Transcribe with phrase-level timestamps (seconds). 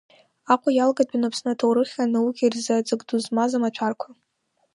[0.53, 4.09] Аҟәа иалгатәын Аԥсны аҭоурыхи анаукеи рзы аҵак ду змаз амаҭәарқәа.